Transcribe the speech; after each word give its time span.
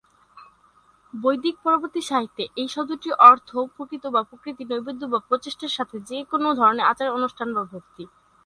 বৈদিক 1.13 1.55
পরবর্তী 1.65 2.01
সাহিত্যে, 2.01 2.43
এই 2.55 2.67
শব্দটির 2.67 3.15
অর্থ 3.29 3.49
প্রকৃত 3.75 4.03
বা 4.15 4.21
প্রতীকী 4.29 4.63
নৈবেদ্য 4.65 5.01
বা 5.07 5.19
প্রচেষ্টার 5.27 5.75
সাথে 5.77 5.95
যে 6.09 6.17
কোনো 6.31 6.47
ধরনের 6.59 6.87
আচার, 6.91 7.15
অনুষ্ঠান 7.17 7.47
বা 7.55 7.63
ভক্তি। 7.71 8.03